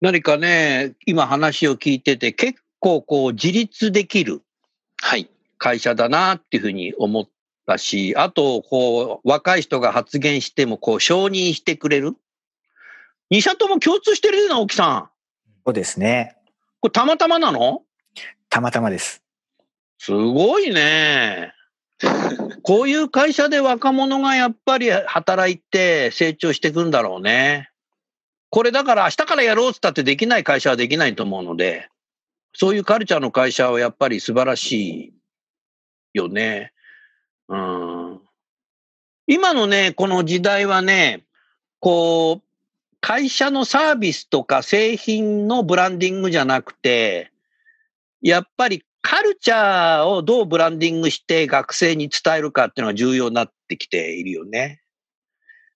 [0.00, 4.42] 何かね、今話を聞いてて、結構こう自立できる。
[5.58, 7.28] 会社だなっていうふうに思っ
[7.66, 12.14] たし、あと、こう、若い人が発言しても、こう、承認してくれる。
[13.30, 15.10] 二社とも共通してるような、沖さん。
[15.64, 16.36] そうですね。
[16.80, 17.82] これたまたまなの？
[18.48, 19.22] たまたまです。
[19.98, 21.52] すごいね。
[22.62, 27.70] こういう会社で若者がやっぱり働いて成長していくんだろうね。
[28.50, 31.88] これだから明日からやろうっつったってできない会社はできないと思うので、
[32.58, 35.14] そういうカルチャーの会社はやっぱり素晴らしい
[36.14, 36.72] よね。
[37.48, 38.20] うん。
[39.26, 41.26] 今のね、この時代はね、
[41.80, 42.42] こう、
[43.02, 47.30] 会社のサービスとか製品のブランディングじゃなくて、
[48.22, 54.80] やっぱりカルチャーをどうブランディングして学生に伝えるかっていうのが重要になってきているよね。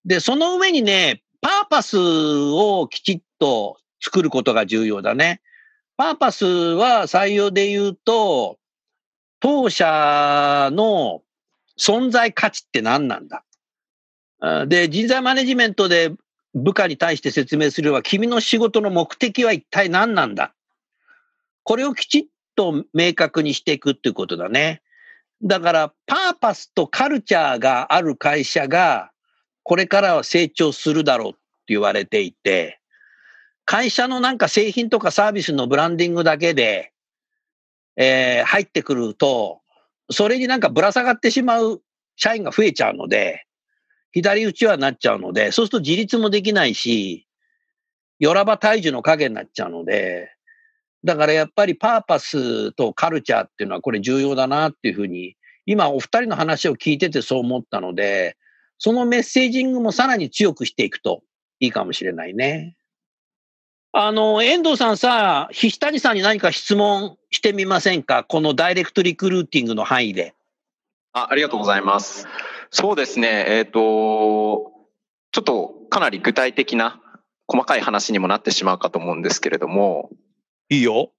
[0.06, 5.42] で、その上にね、パーパスをきちっと作ることが重要だね。
[6.00, 8.58] パーパスは採用で言うと、
[9.38, 11.20] 当社の
[11.78, 13.44] 存在価値って何なんだ？
[14.66, 16.10] で、人材マネジメントで
[16.54, 20.54] 部下に対して説明するのは、君の仕事の目的は一体何なんだ？
[21.64, 22.24] これをきちっ
[22.56, 24.80] と明確にしていくっていうことだね。
[25.42, 29.10] だから、パーパスとカルチャーがある会社が、
[29.64, 32.79] これからは成長するだろうって言われていて、
[33.70, 36.92] 会社のなんか製品とかサービスのブランディングだけで、
[37.94, 39.60] えー入ってくると、
[40.10, 41.80] それになんかぶら下がってしまう
[42.16, 43.46] 社員が増えちゃうので、
[44.10, 47.28] 左打ちはなっちゃうので、そうすると自立もできないし、
[48.18, 50.34] よらば大樹の影になっちゃうので、
[51.04, 58.36] だからやっぱりパーパスとカルチャーっていうのはこれ重要だなっていうふうに、今お二人の話を聞いててそう思ったので、
[58.78, 61.22] そのメッセージングもさらに強くしていくと
[61.60, 62.74] いいかもしれないね。
[63.92, 68.22] あの、遠藤さんさ、菱谷さんに何か質問してみませんか？
[68.22, 70.34] このダイレクトリクルーティングの範囲で。
[71.12, 72.28] あありがとうございます。
[72.70, 73.46] そうですね。
[73.48, 74.70] えっ、と、
[75.32, 77.00] ちょっとかなり具体的な
[77.48, 80.10] 細かい話にもなってしまうかと思うんですけれども、
[80.68, 81.10] いいよ。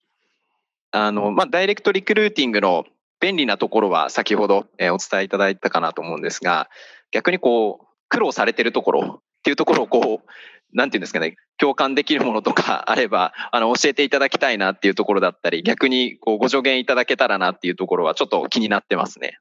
[0.91, 2.85] あの、まあ、ダイレクトリクルーティングの
[3.19, 6.69] 便利なところは先ほど、えーお伝えいただいたかなと思うんですが、
[7.11, 10.29] 逆にこう、苦労されてるところっていうところをこう、
[10.73, 19.39] なんていうんですかね、共感できるものとか あれば、あの、教えていただきたいなっていうところだったり、逆にこう、ご助言いただけたらなっていうところはちょっと気になってますね。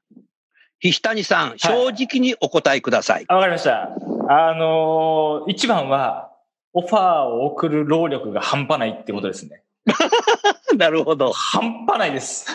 [0.79, 3.25] 菱谷さん、正直にお答えください。
[3.27, 3.89] あわかりました。
[4.29, 6.31] あのー一番は、
[6.73, 9.63] オファーを送る労力が半端ないってことですね。
[10.77, 11.31] なるほど。
[11.33, 12.47] 半端ないです。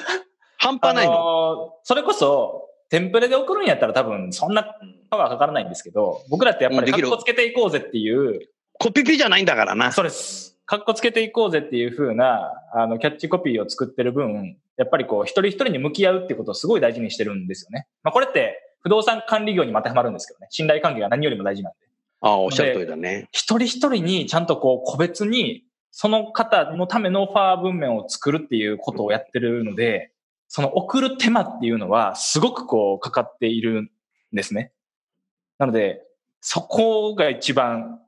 [0.58, 1.12] 半端ないの？
[1.12, 4.64] あのーそれこそ、テンプレで送るんやったら多分そんな
[5.10, 8.40] パワーかからないんですけど、僕らってやっぱりうんできるカッコつけていこうぜっていう、
[8.78, 9.92] コピピじゃないんだからな。
[9.92, 10.56] そうです。
[10.66, 17.86] カッコつけていこうぜっていう風な、あの、キャッチコピーを作ってる分、やっぱりこう、一人一人に向き合うっていうことをすごい大事にしてるんですよね。
[18.02, 20.48] まあこれって、不動産管理業にも当てはまるんですけどね。
[20.50, 21.78] 信頼関係が何よりも大事なんで。
[22.20, 23.28] ああ、おっしゃる通りだね。
[23.32, 30.12] 一人一人にちゃんとこう個別にその方のためのオファー文面を作るっていうことをやってるので、
[30.48, 33.90] その送る手間っていうのはすごくこうかかっているん
[34.32, 34.72] ですね。
[35.58, 36.02] なので、
[36.40, 38.00] そこが一番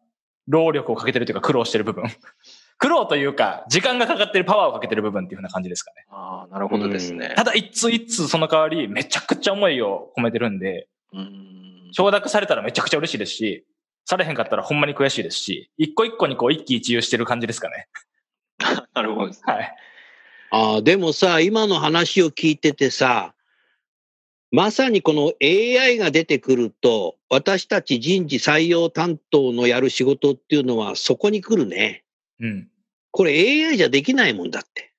[0.48, 2.04] 労力をかけてるというか苦労してる部分。
[2.78, 6.06] 苦労というか、時間がかかってるパワーをかけてる部分っていうふうな感じですかね。
[6.10, 7.34] ああ、なるほどですね。
[7.36, 11.58] ただ一通一通その代わりめちゃくちゃ思いを込めてるんで、うん
[11.92, 13.66] 承諾されたらめちゃくちゃ嬉しいですし、
[14.04, 17.88] されへんかったらほんまに悔しいですし、一個一個にこう一喜一憂してる感じですかね。
[18.94, 19.42] なるほどです。
[19.44, 19.74] はい。
[20.50, 23.34] ああ、でもさ、今の話を聞いててさ、
[24.50, 32.04] まさにこの AI が出てくると、私たち人事採用担当のやる仕事っていうのはそこに来るね。
[32.40, 32.68] うん。
[33.10, 33.32] これ
[33.66, 34.92] AI じゃできないもんだって。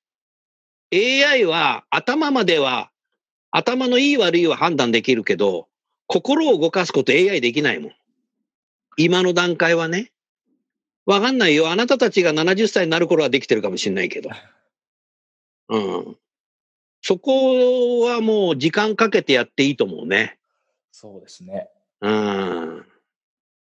[1.24, 2.90] AI は頭までは、
[3.50, 5.66] 頭のいい悪いは判断できるけど、
[6.06, 7.92] 心を動かすこと AI できないもん。
[8.96, 10.12] 今の段階はね。
[11.06, 11.70] わかんないよ。
[11.70, 14.30] あなたたちが70歳になる頃はできてるかもしれないけど。
[15.70, 16.16] うん。
[17.02, 20.38] そこはもう時間かけてやっていいと思うね。
[20.92, 21.68] そうですね。
[22.00, 22.86] うん。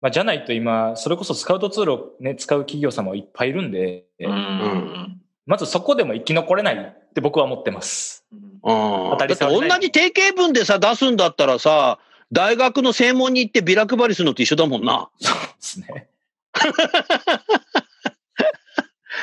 [0.01, 5.21] まあ、じゃないと今、それこそスカウトツールをね、使う企業さんもいっぱいいるんで、うん。
[5.45, 8.25] まずそこでも生き残れないって僕は思ってます。
[8.63, 11.99] 当たり障りない同じ定型文でさ、出すんだったらさ、
[12.31, 15.09] 大学の専門に行ってビラ配りするのと一緒だもんな。
[15.19, 16.07] そうですね。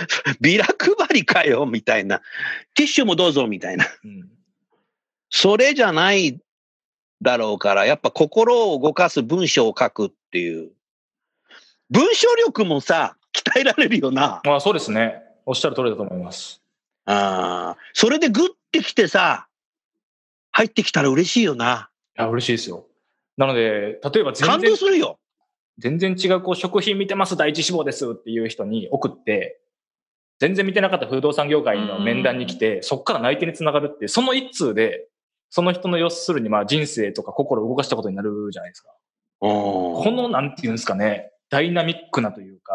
[0.41, 2.21] ビラ配りかよ、みたいな。
[2.75, 3.87] ティッシュもどうぞ、みたいな。
[4.05, 4.31] うん。
[5.31, 6.41] それじゃない
[7.23, 10.71] だろうから、やっぱ心を動かす文章を書くっていう。
[11.91, 14.41] 文章力もさ、鍛えられるよな。
[14.45, 15.23] まあそうですね。
[15.47, 16.63] おっしゃる通りだと思います。
[17.07, 17.77] ああ。
[17.95, 19.49] それでグッてきてさ、
[20.53, 21.91] 入ってきたら嬉しいよな。
[22.19, 22.87] いや、嬉しいですよ。
[23.37, 25.19] なので、例えば全感然動するよ。
[25.79, 29.61] 全然違うこう食品見てます第一志望ですっていう人に送って、
[30.39, 35.09] 全然見てなかった不動産業界の面談に来て、そこから内定につながるって、その一通で、
[35.51, 38.91] その人の要するにまあ人生とか心を動かしたことになるじゃないですか。
[39.41, 42.75] ここの、なんていうんですかね、ダイナミックなというか、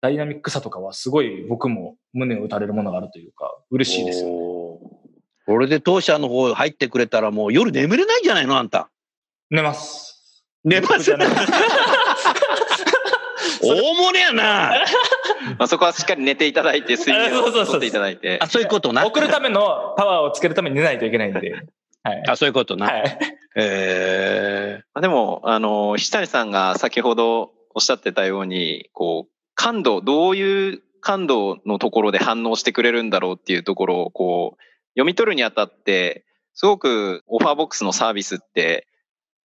[0.00, 4.28] ダイナミックさとかはすごい僕も胸を打たれるものがあるというか、嬉しいですよ。
[4.28, 4.78] よ。
[5.46, 8.90] これで当社の方入ってくれたらもう夜眠れないんじゃないのあんた。
[9.50, 10.44] 寝ます。
[10.64, 11.12] 寝ます
[13.62, 14.74] 大物やな。
[15.58, 18.46] まあそこはしっかり寝ていただいて、 睡眠をとっていただいてあ、。
[18.46, 19.06] そういうことな。
[19.06, 21.54] 送るためのパワーをつけるために寝ないといけないんで。
[22.02, 22.22] はい。
[22.28, 22.86] あ、そういうことな。
[22.86, 23.18] はい。
[23.56, 34.62] えまあでも、あの、石谷さんが先ほどおっしゃってたように、こう、感度、どういう感度のところで反応してくれるんだろうっていうところを、こう、
[34.94, 38.86] 読み取るにあたって、すごくオファーボックスのサービスって、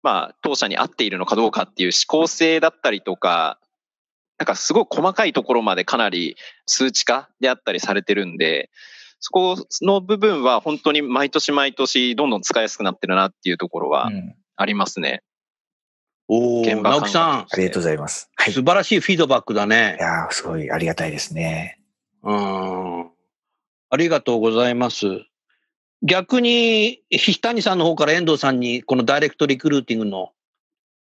[0.01, 3.60] まあ、当社に合っているのかどうかっていう指向性だったりとか、
[4.41, 8.71] なんかすごい細かいところまでかなり数値化であったりされてるんで、
[9.19, 15.21] そこの部分は本当に毎年毎年どんどん使いやすくなってるなっていうところはうんありますね。
[16.27, 18.32] おー、現場感直樹さん、ありがとうございます。
[18.36, 18.49] はい。
[18.49, 19.97] い素晴らしいフィードバックだね。
[19.99, 21.80] やーすごいありがたいですね。
[22.23, 23.10] うん。
[23.91, 25.06] ありがとうございます。
[26.01, 30.32] 逆に、ひ谷さんの方から遠藤さんに、このダイレクトリクルーティングの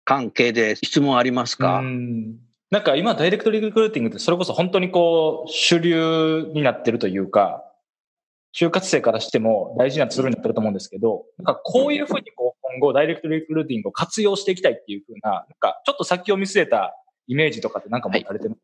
[0.06, 7.64] 関係で質問ありますか、うんなんか今、ダイレクトリクルーティングってそれこそ本当にこう、主流になってるというか、
[8.54, 16.94] 就活生からしても大事なツールになってると思うんですけど、なんかこういうふうにこう今後ダイレクトリクルーティングを活用していきたいっていうふうな、なんかちょっと先を見据えた
[17.28, 18.62] イメージとかってなんか持たれてます？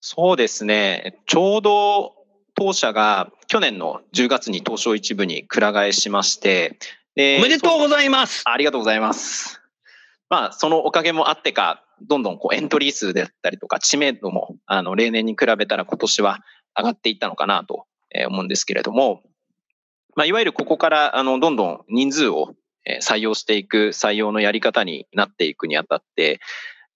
[0.00, 1.20] そうですね。
[1.26, 2.14] ちょうど
[2.54, 6.78] 当社が去年の10月に東証一部にくら替えしまして、
[7.14, 8.42] でおめでとうございます。
[8.46, 9.60] ありがとうございます。
[10.30, 16.40] まあ、そのおかげもあってか、どんどんこうエントリー数であったりとか、知名度も、あの、例年に比べたら今年は
[16.76, 17.86] 上がっていったのかなと
[18.28, 19.22] 思うんですけれども、
[20.16, 22.54] まあ、いわゆるここから、あの、どんどん人数を
[23.02, 26.40] 採用していく採用のやり方になっていくにあたって、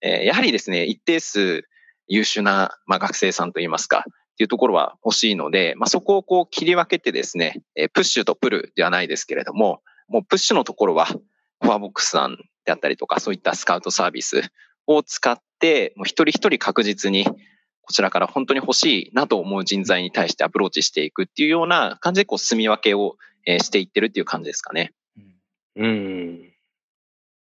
[0.01, 1.65] やはりですね、一定数
[2.09, 7.63] 優秀な、まあ、学生さんといいますか、っていうところは欲しいので、まあ、そこをこう切り分けてですね、
[7.93, 14.43] プッシュとプルではないですけれども、もうプッシュのところは、フォアボックスさんであったりとか、そういったスカウトサービス
[14.87, 23.17] を使って、もう一人一人確実に、こちらから本当に欲しいなと思う人材に対してアプローチしていくっていうような感じで、こう、住み分けを
[23.47, 24.93] していってるっていう感じですかね。
[25.77, 26.53] うんうん。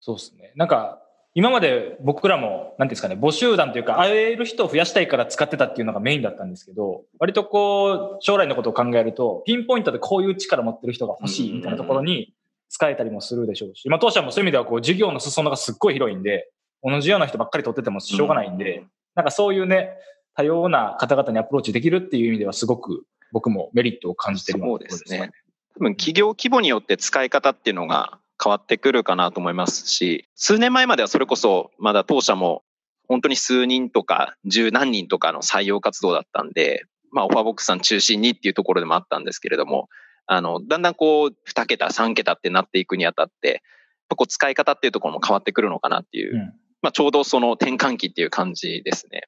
[0.00, 0.52] そうですね。
[0.54, 1.02] なんか、
[1.34, 12.34] 今まで僕らも、なんていうんですかね、募集団というか、会える人を増やしたいから使ってたっていうのがメインだったんですけど、割とこう、将来のことを考えると、ピンポイントでこういう力持ってる人が欲しいみたいなところに
[12.68, 16.50] 使えたりもするでしょうし、まあ当社もそういう意味ではこう、授業の裾野がすっごい広いんで、
[16.82, 19.96] 同じような人ばっかり取っててもしょうがないんで、なんかそういうね、
[20.34, 25.32] 多様な方々にアプローチできるっていう意味ではすごく僕もメリットを感じてるよそうですね。
[25.74, 32.62] 多分企業規模によって使い方っていうのが変わってくるかなと思いますし、数年前まではそれこそまだ当社も
[33.08, 39.88] 本当に数人とか十何人とかの採用活動だったんで、まあオファーボックスさん中心にっていうところでもあったんですけれども、
[40.26, 43.62] あの、だんだんこう2桁、3桁ってなっていくにあたって、
[44.10, 46.52] こう使い方っていうところも変わってくるのかなっていう、うん
[46.82, 49.22] まあちょうどその転換期っていう感じですね。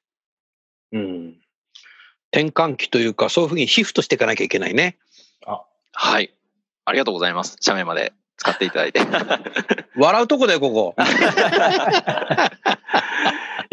[0.91, 1.35] うん。
[2.31, 4.97] 転換期というか、そういうふうにシフトしていかなきゃいけないね。
[5.93, 6.33] はい。
[6.85, 7.57] ありがとうございます。
[7.59, 9.01] 社名まで使っていただいて。
[9.95, 10.95] 笑うとこだよ、ここ。
[10.97, 11.01] い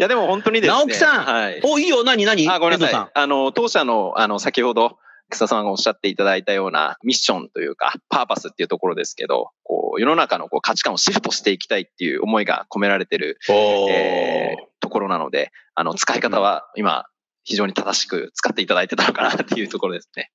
[0.01, 0.77] や、でも本当にですね。
[0.77, 1.61] 直樹さんはい。
[1.63, 2.47] お、いいよ、何、何？
[2.49, 3.11] あ、ごめんなさい。
[3.13, 4.97] あの、当社の、あの、先ほど、
[5.29, 17.05] 草さんがおっしゃっていただいたようなミッションというか、パーパスっていうところですけど、こう、世の中のこう価値観をシフトしていきたいっていう思いが込められてる、えーところなので、あの、使い方は今、
[17.43, 20.31] 非常に正しく使っていただいてたのかなっていうところですね。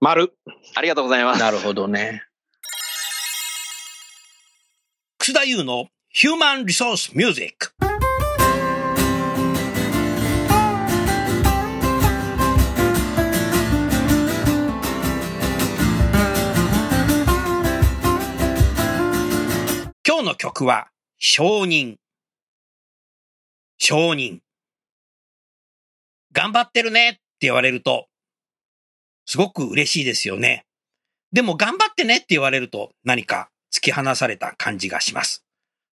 [0.00, 0.32] 丸。
[0.74, 1.40] ありがとうございます。
[1.40, 2.24] なるほどね。
[5.18, 8.01] 楠田優のヒューマンリソースミュージック。
[20.22, 21.96] 日の曲は、承認。
[23.78, 24.38] 承認。
[26.32, 28.06] 頑張ってるねって言われると、
[29.26, 30.64] すごく嬉しいですよね。
[31.32, 35.44] でも頑張ってねって言われると何か突き放された感じがします。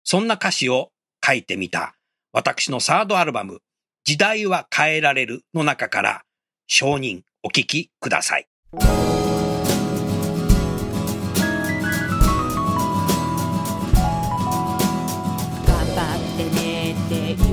[0.03, 0.91] そんな歌詞を
[1.25, 1.95] 書いてみた
[2.31, 3.61] 私のサードアルバム、
[4.03, 6.23] 時代は変えられるの中から
[6.67, 8.47] 承認お聞きください。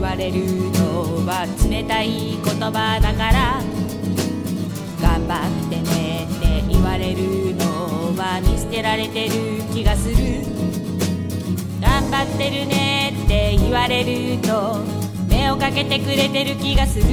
[0.07, 0.39] われる
[0.79, 3.61] のは冷たい言葉だから
[5.03, 9.33] 頑張ってねって言われるのは見捨てられてる
[9.75, 10.47] 気がする。
[11.81, 14.79] 頑張ってるねって言われると
[15.29, 17.05] 目をかけてくれてる気がする。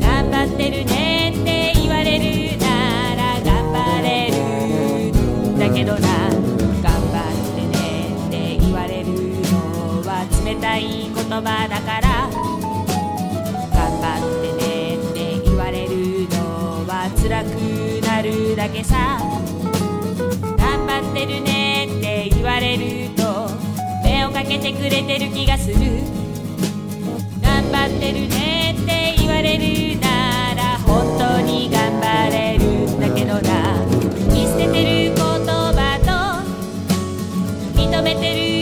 [0.00, 5.12] 頑張ってるねって言われるなら頑張れる。
[5.52, 6.35] んだけどな
[10.60, 12.28] たい言葉だから。
[13.72, 19.18] 頑張ってねって言われるのは辛くなるだけさ。
[20.56, 23.50] 頑張ってるねって言われると
[24.04, 25.76] 目をかけてくれてる気がする。
[27.42, 33.84] 頑張ってるねって言われるなら本当に頑張れるんだけどな。
[34.32, 38.55] 見捨ててる言葉と認めてる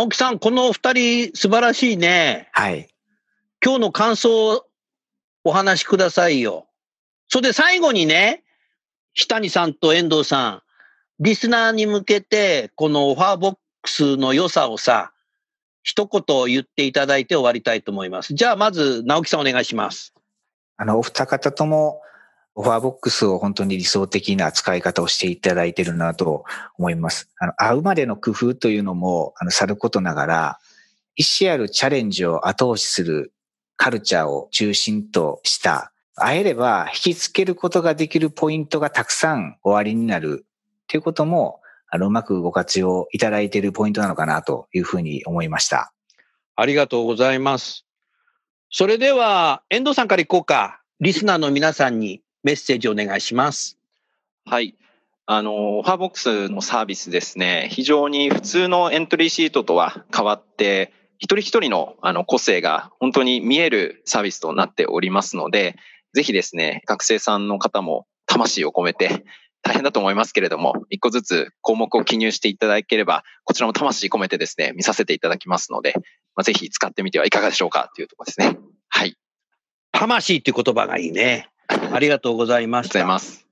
[0.00, 2.48] 直樹さん、このお二人素晴らしいね。
[2.52, 2.88] はい。
[3.62, 4.66] 今日の感想を
[5.44, 6.68] お話しくださいよ。
[7.28, 8.42] それで最後にね、
[9.12, 10.62] 日谷さんと遠藤さん、
[11.18, 15.12] リスナーに向けて、このオファーボックスの良さをさ、
[15.82, 18.32] 一言言っていただいて終わりたいと思います。
[18.32, 20.14] じゃあまず、直樹さんお願いします。
[20.78, 22.00] あの、お二方とも、
[22.60, 26.44] オファーボックスを本当に理想的な使い方をしていただいているなと
[26.76, 27.30] 思います。
[27.38, 30.58] あの、会うまでの工夫というのも、あの、さることながら、
[31.16, 33.32] 意思あるチャレンジを後押しする
[33.76, 40.44] カルチャーを中心とした、会えれば引きつけることができるポイントがたくさんおありになる
[40.86, 45.94] ということも、あの、うまくご活用いただいているポイントなのかなというふうに思いました。
[46.56, 47.86] ありがとうございます。
[48.70, 50.82] それでは、遠藤さんからいこうか。
[51.00, 53.78] リスナーの皆さんにメッセージお願いします。
[54.46, 54.74] はい。
[55.26, 65.76] あの、オファーボックスのサービスですね、非常に普通のエントリーシートとは変わって、一人一人のあの個性が本当に見えるサービスとなっておりますので、
[66.14, 69.24] ぜひですね、学生さんの方も魂を込めて、
[69.62, 75.92] 大変だと思いますけれども、一個ずつ項目を記入していただければ、こちらも魂込めてですね、見させていただきますので、
[76.34, 78.58] まあ、ぜひ使ってみてはいかがでしょうかというところですね。
[78.88, 79.16] はい。
[79.92, 81.50] 魂っていう言葉がいいね。
[81.92, 82.94] ありがとうございまありがとうごした。
[82.94, 83.46] ざいます。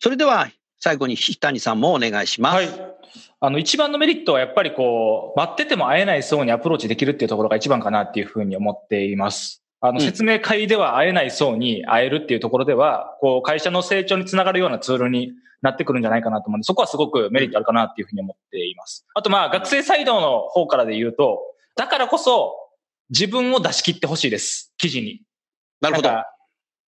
[0.00, 2.54] それでは、最後に日谷さんもお願いします。
[2.56, 2.68] はい。
[3.40, 9.62] あの、一番のメリットはやっぱりこう、待ってても会えない層にアプローチできるっていうところが一番かなっていうふうに思っています。
[9.80, 19.06] あの、うん説明会では会えない層に会えるっていうところでは、こう、会社の成長につながるようなツールになってくるんじゃないかなと思うんで、そこはすごくメリットあるかなっていうふうに思っています。
[19.14, 21.40] あとまあ、学生サイドの方からで言うと、
[21.76, 22.56] だからこそ、
[23.10, 24.72] 自分を出し切ってほしいです。
[24.78, 25.22] 記事に。
[25.80, 26.10] なるほど。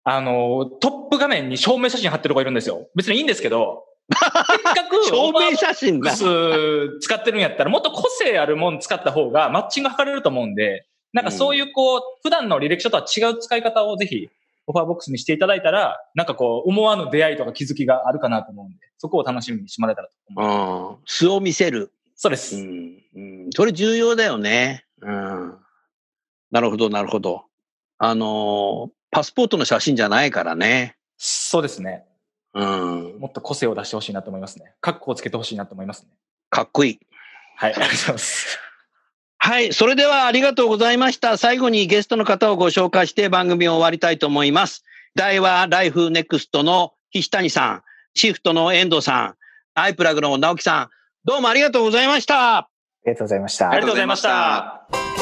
[0.04, 2.88] あの、トップ画面に証明写真貼ってる子がいるんですよ。
[2.94, 6.12] 別にいいんですけど、せっかく 証明写真だ。
[6.14, 14.28] 使ってるんやったら、もっと個性あるもん使った方がマッチング図れると思うんで、なんかそういうこう、普段の履歴書とは違う使い方をぜひ、
[14.66, 21.24] オファーボックスにしていただいたら、なんかこう、思わぬ出会いとか気づきがあるかなと思うんで、そこを楽しみにしてもらえたらと思います。
[21.26, 21.28] うん。
[21.30, 21.92] 素を見せる。
[22.16, 22.56] そうです。
[22.56, 23.02] うん。
[23.14, 23.50] うん。
[23.50, 24.84] それ重要だよね。
[25.00, 25.58] うん。
[26.50, 27.44] なるほど、なるほど。
[27.98, 30.96] あのーパスポートの写真じゃないからね。
[31.18, 32.04] そうですね。
[32.54, 33.18] うん。
[33.20, 34.74] もっと個性を出してほしいなと思いますね。
[34.80, 36.08] カッコをつけてほしいなと思いますね。
[36.50, 37.00] かっこいい。
[37.56, 38.58] はい、ありがとうございます。
[39.38, 39.72] はい。
[39.74, 41.36] それではありがとうございました。
[41.36, 44.82] 最後にゲストの方をご紹介して番組を終わりたいと思います。
[45.14, 47.82] 大和ライフネクストの岸谷さん、
[48.14, 49.34] シフトの遠藤さん、
[49.74, 50.88] アイプラグの直樹さん、
[51.24, 52.56] どうもありがとうございました。
[52.58, 52.68] あ
[53.04, 53.70] りがとうございました。
[53.70, 55.21] ありがとうございました。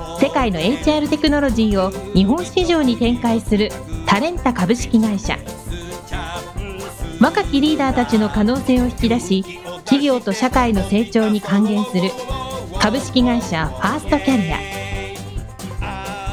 [0.21, 3.71] 世界の HR テクノロジーを日本市場に展開する
[4.05, 5.35] タレンタ株式会社。
[7.19, 9.43] 若きリーダーたちの可能性を引き出し
[9.79, 12.11] 企業と社会の成長に還元する
[12.79, 14.59] 株式会社ファーストキャリア。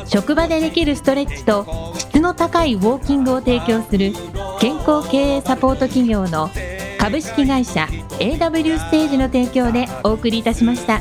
[0.04, 4.12] 職場でできるストレッチと質の高いウォーキングを提供する
[4.60, 6.50] 健康経営サポート企業の
[6.98, 11.00] 株式会社 AW ステージの提供でお送りいたしました。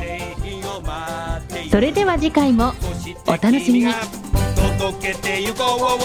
[1.78, 2.74] それでは次回も
[3.28, 3.94] お楽しみに。
[4.80, 5.98] 届けてゆこう